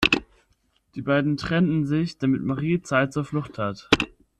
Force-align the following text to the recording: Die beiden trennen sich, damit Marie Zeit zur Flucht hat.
Die 0.95 1.03
beiden 1.03 1.37
trennen 1.37 1.85
sich, 1.85 2.17
damit 2.17 2.41
Marie 2.41 2.81
Zeit 2.81 3.13
zur 3.13 3.23
Flucht 3.23 3.59
hat. 3.59 3.87